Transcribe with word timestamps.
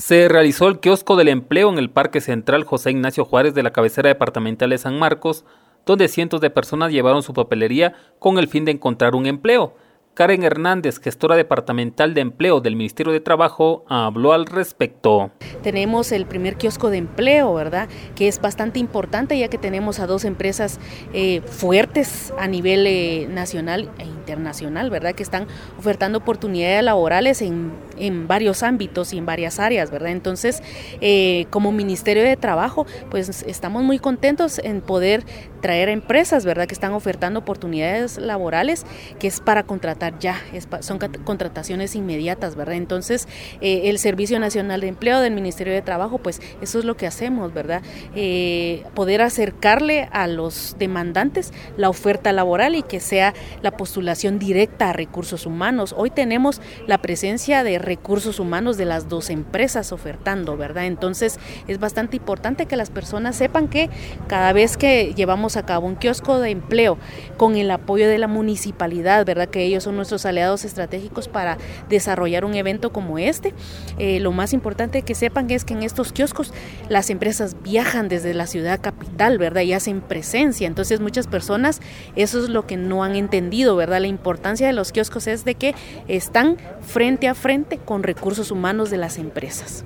se 0.00 0.28
realizó 0.28 0.66
el 0.68 0.80
kiosco 0.80 1.14
del 1.14 1.28
empleo 1.28 1.68
en 1.68 1.78
el 1.78 1.90
Parque 1.90 2.22
Central 2.22 2.64
José 2.64 2.90
Ignacio 2.90 3.26
Juárez 3.26 3.52
de 3.52 3.62
la 3.62 3.72
cabecera 3.72 4.08
departamental 4.08 4.70
de 4.70 4.78
San 4.78 4.98
Marcos, 4.98 5.44
donde 5.84 6.08
cientos 6.08 6.40
de 6.40 6.48
personas 6.48 6.90
llevaron 6.90 7.22
su 7.22 7.34
papelería 7.34 7.94
con 8.18 8.38
el 8.38 8.48
fin 8.48 8.64
de 8.64 8.72
encontrar 8.72 9.14
un 9.14 9.26
empleo. 9.26 9.74
Karen 10.20 10.42
Hernández, 10.42 11.00
gestora 11.00 11.34
departamental 11.34 12.12
de 12.12 12.20
empleo 12.20 12.60
del 12.60 12.76
Ministerio 12.76 13.10
de 13.10 13.20
Trabajo, 13.20 13.86
habló 13.88 14.34
al 14.34 14.44
respecto. 14.44 15.30
Tenemos 15.62 16.12
el 16.12 16.26
primer 16.26 16.56
kiosco 16.56 16.90
de 16.90 16.98
empleo, 16.98 17.54
¿verdad? 17.54 17.88
Que 18.14 18.28
es 18.28 18.38
bastante 18.38 18.78
importante 18.78 19.38
ya 19.38 19.48
que 19.48 19.56
tenemos 19.56 19.98
a 19.98 20.06
dos 20.06 20.26
empresas 20.26 20.78
eh, 21.14 21.40
fuertes 21.46 22.34
a 22.38 22.48
nivel 22.48 22.86
eh, 22.86 23.28
nacional 23.30 23.90
e 23.96 24.04
internacional, 24.04 24.90
¿verdad? 24.90 25.14
Que 25.14 25.22
están 25.22 25.46
ofertando 25.78 26.18
oportunidades 26.18 26.84
laborales 26.84 27.40
en, 27.40 27.72
en 27.96 28.28
varios 28.28 28.62
ámbitos 28.62 29.14
y 29.14 29.18
en 29.18 29.24
varias 29.24 29.58
áreas, 29.58 29.90
¿verdad? 29.90 30.10
Entonces, 30.10 30.62
eh, 31.00 31.46
como 31.48 31.72
Ministerio 31.72 32.24
de 32.24 32.36
Trabajo, 32.36 32.84
pues 33.10 33.42
estamos 33.44 33.84
muy 33.84 33.98
contentos 33.98 34.58
en 34.58 34.82
poder 34.82 35.24
traer 35.62 35.88
a 35.88 35.92
empresas, 35.92 36.44
¿verdad? 36.44 36.66
Que 36.66 36.74
están 36.74 36.92
ofertando 36.92 37.40
oportunidades 37.40 38.18
laborales, 38.18 38.84
que 39.18 39.26
es 39.26 39.40
para 39.40 39.62
contratar 39.62 40.09
ya, 40.18 40.40
son 40.80 40.98
contrataciones 40.98 41.94
inmediatas, 41.94 42.56
¿verdad? 42.56 42.74
Entonces, 42.74 43.28
eh, 43.60 43.82
el 43.84 43.98
Servicio 43.98 44.38
Nacional 44.40 44.80
de 44.80 44.88
Empleo 44.88 45.20
del 45.20 45.32
Ministerio 45.32 45.72
de 45.72 45.82
Trabajo, 45.82 46.18
pues 46.18 46.40
eso 46.60 46.78
es 46.78 46.84
lo 46.84 46.96
que 46.96 47.06
hacemos, 47.06 47.52
¿verdad? 47.52 47.82
Eh, 48.14 48.84
poder 48.94 49.22
acercarle 49.22 50.08
a 50.12 50.26
los 50.26 50.76
demandantes 50.78 51.52
la 51.76 51.88
oferta 51.88 52.32
laboral 52.32 52.74
y 52.74 52.82
que 52.82 53.00
sea 53.00 53.34
la 53.62 53.72
postulación 53.72 54.38
directa 54.38 54.90
a 54.90 54.92
recursos 54.92 55.46
humanos. 55.46 55.94
Hoy 55.96 56.10
tenemos 56.10 56.60
la 56.86 56.98
presencia 56.98 57.62
de 57.64 57.78
recursos 57.78 58.40
humanos 58.40 58.76
de 58.76 58.84
las 58.84 59.08
dos 59.08 59.30
empresas 59.30 59.92
ofertando, 59.92 60.56
¿verdad? 60.56 60.86
Entonces, 60.86 61.38
es 61.68 61.78
bastante 61.78 62.16
importante 62.16 62.66
que 62.66 62.76
las 62.76 62.90
personas 62.90 63.36
sepan 63.36 63.68
que 63.68 63.90
cada 64.26 64.52
vez 64.52 64.76
que 64.76 65.14
llevamos 65.14 65.56
a 65.56 65.66
cabo 65.66 65.86
un 65.86 65.96
kiosco 65.96 66.38
de 66.38 66.50
empleo 66.50 66.98
con 67.36 67.56
el 67.56 67.70
apoyo 67.70 68.08
de 68.08 68.18
la 68.18 68.28
municipalidad, 68.28 69.24
¿verdad? 69.24 69.48
Que 69.48 69.64
ellos 69.64 69.86
nuestros 70.00 70.26
aliados 70.26 70.64
estratégicos 70.64 71.28
para 71.28 71.58
desarrollar 71.88 72.44
un 72.44 72.54
evento 72.54 72.90
como 72.90 73.18
este. 73.18 73.54
Eh, 73.98 74.18
lo 74.20 74.32
más 74.32 74.52
importante 74.52 75.02
que 75.02 75.14
sepan 75.14 75.50
es 75.50 75.64
que 75.64 75.74
en 75.74 75.82
estos 75.82 76.12
kioscos 76.12 76.52
las 76.88 77.10
empresas 77.10 77.56
viajan 77.62 78.08
desde 78.08 78.34
la 78.34 78.46
ciudad 78.46 78.80
capital, 78.80 79.38
¿verdad? 79.38 79.62
Y 79.62 79.72
hacen 79.72 80.00
presencia. 80.00 80.66
Entonces 80.66 81.00
muchas 81.00 81.26
personas, 81.26 81.80
eso 82.16 82.42
es 82.42 82.48
lo 82.48 82.66
que 82.66 82.76
no 82.76 83.04
han 83.04 83.14
entendido, 83.14 83.76
¿verdad? 83.76 84.00
La 84.00 84.06
importancia 84.06 84.66
de 84.66 84.72
los 84.72 84.92
kioscos 84.92 85.26
es 85.26 85.44
de 85.44 85.54
que 85.54 85.74
están 86.08 86.56
frente 86.80 87.28
a 87.28 87.34
frente 87.34 87.78
con 87.78 88.02
recursos 88.02 88.50
humanos 88.50 88.90
de 88.90 88.96
las 88.96 89.18
empresas. 89.18 89.84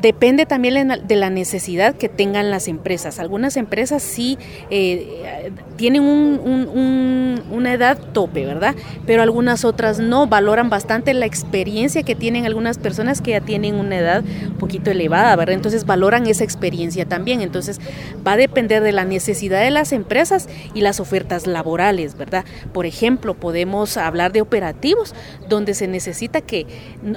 Depende 0.00 0.44
también 0.44 0.88
de 1.06 1.16
la 1.16 1.30
necesidad 1.30 1.94
que 1.94 2.10
tengan 2.10 2.50
las 2.50 2.68
empresas. 2.68 3.18
Algunas 3.18 3.56
empresas 3.56 4.02
sí 4.02 4.36
eh, 4.68 5.50
tienen 5.76 6.02
una 6.02 7.72
edad 7.72 7.98
tope, 8.12 8.44
¿verdad? 8.44 8.74
Pero 9.06 9.22
algunas 9.22 9.64
otras 9.64 10.00
no. 10.00 10.26
Valoran 10.26 10.68
bastante 10.68 11.14
la 11.14 11.24
experiencia 11.24 12.02
que 12.02 12.14
tienen 12.14 12.44
algunas 12.44 12.76
personas 12.76 13.22
que 13.22 13.30
ya 13.30 13.40
tienen 13.40 13.76
una 13.76 13.96
edad 13.96 14.24
un 14.46 14.58
poquito 14.58 14.90
elevada, 14.90 15.34
¿verdad? 15.36 15.54
Entonces 15.54 15.86
valoran 15.86 16.26
esa 16.26 16.44
experiencia 16.44 17.06
también. 17.06 17.40
Entonces 17.40 17.80
va 18.26 18.32
a 18.32 18.36
depender 18.36 18.82
de 18.82 18.92
la 18.92 19.06
necesidad 19.06 19.62
de 19.62 19.70
las 19.70 19.92
empresas 19.92 20.50
y 20.74 20.82
las 20.82 21.00
ofertas 21.00 21.46
laborales, 21.46 22.16
¿verdad? 22.18 22.44
Por 22.74 22.84
ejemplo, 22.84 23.32
podemos 23.32 23.96
hablar 23.96 24.32
de 24.32 24.42
operativos 24.42 25.14
donde 25.48 25.72
se 25.72 25.88
necesita 25.88 26.42
que 26.42 26.66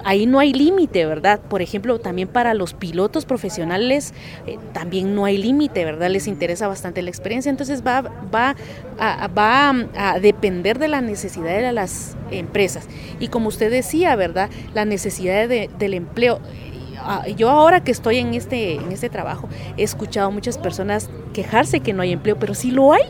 ahí 0.06 0.26
no 0.26 0.40
hay 0.40 0.54
límite, 0.54 1.06
¿verdad? 1.06 1.42
Por 1.42 1.62
ejemplo, 1.62 2.00
también 2.00 2.27
para 2.28 2.54
los 2.54 2.74
pilotos 2.74 3.26
profesionales 3.26 4.14
eh, 4.46 4.58
también 4.74 5.16
no 5.16 5.26
hay 5.26 5.38
límite, 5.38 5.86
¿verdad? 5.86 6.10
Les 6.10 6.28
interesa 6.28 6.68
bastante 6.68 7.02
la 7.02 7.10
experiencia, 7.10 7.50
entonces 7.50 7.86
va, 7.86 8.02
va, 8.02 8.56
a, 9.00 9.28
va 9.28 9.70
a 9.96 10.20
depender 10.20 10.80
de 10.80 10.88
la 10.88 11.02
necesidad 11.02 11.58
de 11.58 11.72
las 11.72 12.16
empresas. 12.32 12.88
Y 13.20 13.30
como 13.30 13.48
usted 13.48 13.72
decía, 13.72 14.16
¿verdad? 14.16 14.50
La 14.74 14.86
necesidad 14.86 15.48
del 15.48 15.94
empleo 15.94 16.40
ah, 17.00 17.28
yo 17.36 17.50
ahora 17.50 17.84
que 17.84 17.92
estoy 17.92 18.18
en 18.18 18.34
este, 18.34 18.76
en 18.76 18.92
este 18.92 19.10
trabajo, 19.10 19.50
he 19.78 19.84
escuchado 19.84 20.28
a 20.28 20.32
muchas 20.32 20.58
personas 20.58 21.10
quejarse 21.34 21.80
que 21.80 21.94
no 21.94 22.02
hay 22.02 22.14
empleo, 22.14 22.38
pero 22.40 22.54
sí 22.54 22.72
lo 22.72 22.94
hay 22.94 23.04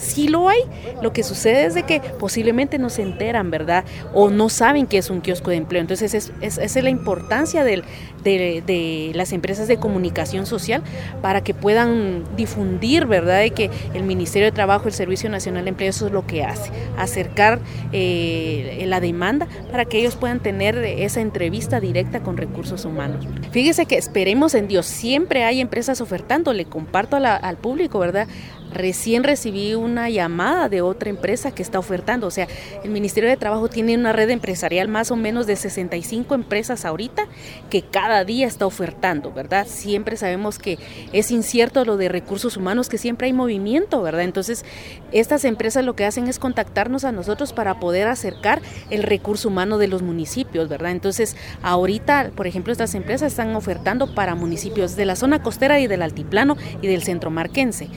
sí 0.00 0.28
lo 0.28 0.48
hay. 0.48 0.60
Lo 1.02 1.12
que 1.12 1.22
sucede 1.22 1.66
es 1.66 1.74
de 1.74 1.84
que 1.84 2.00
posiblemente 2.00 2.78
no 2.78 2.90
se 2.90 3.02
enteran, 3.02 3.50
¿verdad? 3.50 3.84
O 4.14 4.30
no 4.30 4.48
saben 4.48 4.86
que 4.86 4.98
es 4.98 5.10
un 5.10 5.20
kiosco 5.20 5.50
de 5.50 5.56
empleo. 5.56 5.80
Entonces, 5.80 6.14
es, 6.14 6.32
es, 6.40 6.82
la 6.82 6.90
importancia 6.90 7.62
de, 7.62 7.82
de, 8.24 9.12
las 9.14 9.32
empresas 9.32 9.68
de 9.68 9.76
comunicación 9.76 10.46
social 10.46 10.82
para 11.20 11.42
que 11.42 11.52
puedan 11.52 12.24
difundir, 12.36 13.06
¿verdad? 13.06 13.40
De 13.40 13.50
que 13.50 13.70
el 13.94 14.02
Ministerio 14.02 14.46
de 14.46 14.52
Trabajo, 14.52 14.88
el 14.88 14.94
Servicio 14.94 15.28
Nacional 15.28 15.64
de 15.64 15.70
Empleo, 15.70 15.90
eso 15.90 16.06
es 16.06 16.12
lo 16.12 16.26
que 16.26 16.42
hace, 16.42 16.70
acercar 16.96 17.60
eh, 17.92 18.84
la 18.86 19.00
demanda 19.00 19.46
para 19.70 19.84
que 19.84 19.98
ellos 19.98 20.16
puedan 20.16 20.40
tener 20.40 20.76
esa 20.78 21.20
entrevista 21.20 21.80
directa 21.80 22.20
con 22.20 22.36
recursos 22.36 22.84
humanos. 22.84 23.26
Fíjese 23.50 23.86
que 23.86 23.98
esperemos 23.98 24.54
en 24.54 24.68
Dios, 24.68 24.86
siempre 24.86 25.44
hay 25.44 25.60
empresas 25.60 26.00
ofertando, 26.00 26.52
le 26.52 26.64
comparto 26.64 27.16
al 27.16 27.56
público, 27.56 27.98
¿verdad? 27.98 28.26
Recién 28.72 29.24
recibí 29.24 29.74
una 29.74 30.08
llamada 30.10 30.68
de 30.68 30.82
otra 30.82 31.10
empresa 31.10 31.52
que 31.52 31.62
está 31.62 31.78
ofertando. 31.78 32.26
O 32.26 32.30
sea, 32.30 32.48
el 32.84 32.90
Ministerio 32.90 33.28
de 33.28 33.36
Trabajo 33.36 33.68
tiene 33.68 33.96
una 33.96 34.12
red 34.12 34.30
empresarial 34.30 34.88
más 34.88 35.10
o 35.10 35.16
menos 35.16 35.46
de 35.46 35.56
65 35.56 36.34
empresas 36.34 36.84
ahorita 36.84 37.26
que 37.68 37.82
cada 37.82 38.24
día 38.24 38.46
está 38.46 38.66
ofertando, 38.66 39.32
¿verdad? 39.32 39.66
Siempre 39.66 40.16
sabemos 40.16 40.58
que 40.58 40.78
es 41.12 41.30
incierto 41.30 41.84
lo 41.84 41.96
de 41.96 42.08
recursos 42.08 42.56
humanos, 42.56 42.88
que 42.88 42.98
siempre 42.98 43.26
hay 43.26 43.32
movimiento, 43.32 44.02
¿verdad? 44.02 44.22
Entonces, 44.22 44.64
estas 45.12 45.44
empresas 45.44 45.84
lo 45.84 45.94
que 45.94 46.04
hacen 46.04 46.28
es 46.28 46.38
contactarnos 46.38 47.04
a 47.04 47.12
nosotros 47.12 47.52
para 47.52 47.80
poder 47.80 48.08
acercar 48.08 48.60
el 48.90 49.02
recurso 49.02 49.48
humano 49.48 49.78
de 49.78 49.88
los 49.88 50.02
municipios, 50.02 50.68
¿verdad? 50.68 50.92
Entonces, 50.92 51.36
ahorita, 51.62 52.30
por 52.34 52.46
ejemplo, 52.46 52.72
estas 52.72 52.94
empresas 52.94 53.32
están 53.32 53.54
ofertando 53.56 54.14
para 54.14 54.34
municipios 54.34 54.96
de 54.96 55.04
la 55.04 55.16
zona 55.16 55.42
costera 55.42 55.80
y 55.80 55.86
del 55.86 56.02
altiplano 56.02 56.56
y 56.82 56.86
del 56.86 57.02
centro 57.02 57.30
marquense. 57.30 57.88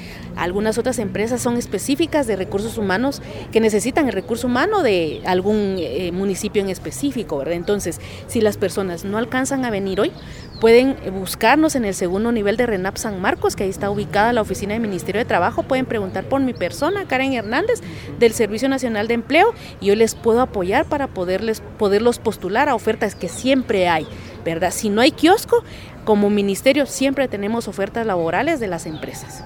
Algunas 0.64 0.78
otras 0.78 1.00
empresas 1.00 1.42
son 1.42 1.58
específicas 1.58 2.26
de 2.26 2.38
recursos 2.38 2.78
humanos 2.78 3.22
que 3.52 3.60
necesitan 3.60 4.08
el 4.08 4.14
recurso 4.14 4.48
humano 4.48 4.82
de 4.82 5.22
algún 5.26 5.76
eh, 5.78 6.14
municipio 6.14 6.62
en 6.62 6.70
específico, 6.70 7.38
¿verdad? 7.40 7.56
Entonces, 7.56 8.00
si 8.28 8.40
las 8.40 8.56
personas 8.56 9.04
no 9.04 9.18
alcanzan 9.18 9.66
a 9.66 9.70
venir 9.70 10.00
hoy, 10.00 10.14
pueden 10.62 10.96
buscarnos 11.20 11.76
en 11.76 11.84
el 11.84 11.94
segundo 11.94 12.32
nivel 12.32 12.56
de 12.56 12.66
RENAP 12.66 12.96
San 12.96 13.20
Marcos, 13.20 13.58
que 13.58 13.66
ahí 13.66 13.70
está 13.70 13.90
ubicada 13.90 14.32
la 14.32 14.40
oficina 14.40 14.72
del 14.72 14.82
Ministerio 14.82 15.20
de 15.20 15.26
Trabajo. 15.26 15.64
Pueden 15.64 15.86
preguntar 15.86 16.24
por 16.30 16.40
mi 16.40 16.54
persona, 16.54 17.10
Karen 17.10 17.34
Hernández, 17.34 17.82
del 18.18 18.32
Servicio 18.32 18.70
Nacional 18.70 19.10
de 19.10 19.16
Empleo, 19.16 19.54
y 19.82 19.88
yo 19.88 19.98
les 19.98 20.16
puedo 20.16 20.40
apoyar 20.40 20.86
para 20.86 21.08
poderles, 21.08 21.62
poderlos 21.78 22.20
postular 22.20 22.70
a 22.70 22.76
ofertas 22.76 23.16
que 23.16 23.28
siempre 23.28 23.90
hay, 23.90 24.08
¿verdad? 24.46 24.72
Si 24.72 24.88
no 24.88 25.02
hay 25.02 25.12
kiosco, 25.12 25.66
como 26.06 26.30
ministerio 26.30 26.86
siempre 26.86 27.28
tenemos 27.28 27.68
ofertas 27.68 28.06
laborales 28.06 28.62
de 28.62 28.68
las 28.68 28.86
empresas. 28.86 29.44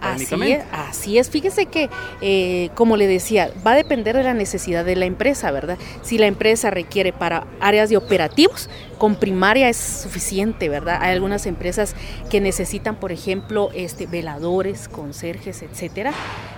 Así 0.00 0.52
es, 0.52 0.64
así 0.72 1.18
es, 1.18 1.30
fíjese 1.30 1.66
que, 1.66 1.88
eh, 2.20 2.70
como 2.74 2.96
le 2.96 3.06
decía, 3.06 3.50
va 3.66 3.72
a 3.72 3.76
depender 3.76 4.16
de 4.16 4.22
la 4.22 4.34
necesidad 4.34 4.84
de 4.84 4.96
la 4.96 5.06
empresa, 5.06 5.50
¿verdad? 5.50 5.78
Si 6.02 6.18
la 6.18 6.26
empresa 6.26 6.70
requiere 6.70 7.12
para 7.12 7.46
áreas 7.60 7.90
de 7.90 7.96
operativos, 7.96 8.68
con 8.98 9.16
primaria 9.16 9.68
es 9.68 9.78
suficiente, 9.78 10.68
¿verdad? 10.68 10.98
Hay 11.00 11.12
algunas 11.12 11.46
empresas 11.46 11.94
que 12.30 12.40
necesitan, 12.40 12.96
por 12.96 13.12
ejemplo, 13.12 13.70
este, 13.74 14.06
veladores, 14.06 14.88
conserjes, 14.88 15.62
etcétera, 15.62 16.12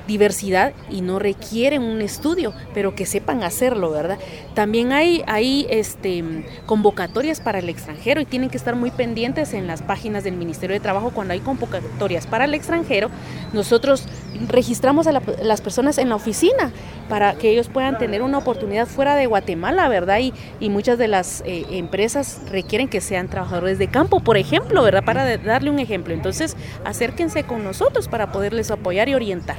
diversidad 0.06 0.72
y 0.90 1.00
no 1.00 1.18
requieren 1.18 1.82
un 1.82 2.00
estudio, 2.02 2.52
pero 2.74 2.94
que 2.94 3.06
sepan 3.06 3.42
hacerlo, 3.42 3.90
¿verdad? 3.90 4.18
También 4.54 4.92
hay, 4.92 5.22
hay 5.26 5.66
este, 5.70 6.44
convocatorias 6.66 7.40
para 7.40 7.58
el 7.58 7.68
extranjero 7.68 8.20
y 8.20 8.24
tienen 8.24 8.50
que 8.50 8.56
estar 8.56 8.76
muy 8.76 8.90
pendientes 8.90 9.54
en 9.54 9.66
las 9.66 9.82
páginas 9.82 10.25
del 10.25 10.37
Ministerio 10.37 10.75
de 10.75 10.81
Trabajo 10.81 11.10
cuando 11.10 11.32
hay 11.34 11.40
convocatorias 11.40 12.26
para 12.26 12.44
el 12.44 12.54
extranjero. 12.54 13.10
Nosotros 13.52 14.06
registramos 14.49 15.06
a 15.06 15.12
las 15.12 15.60
personas 15.60 15.99
en 15.99 16.08
la 16.08 16.16
oficina 16.16 16.72
para 17.08 17.34
que 17.34 17.50
ellos 17.50 17.69
puedan 17.69 17.98
tener 17.98 18.22
una 18.22 18.38
oportunidad 18.38 18.87
fuera 18.87 19.14
de 19.16 19.26
Guatemala, 19.26 19.88
¿verdad? 19.88 20.19
Y, 20.20 20.32
muchas 20.72 20.96
de 20.96 21.06
las 21.06 21.43
eh, 21.44 21.66
empresas 21.72 22.40
requieren 22.50 22.88
que 22.88 23.02
sean 23.02 23.28
trabajadores 23.28 23.78
de 23.78 23.88
campo, 23.88 24.20
por 24.20 24.38
ejemplo, 24.38 24.82
¿verdad? 24.82 25.05
Para 25.05 25.37
darle 25.37 25.69
un 25.69 25.78
ejemplo. 25.78 26.14
Entonces, 26.14 26.56
acérquense 26.84 27.44
con 27.44 27.62
nosotros 27.62 28.08
para 28.08 28.32
poderles 28.32 28.70
apoyar 28.70 29.10
y 29.10 29.14
orientar. 29.14 29.58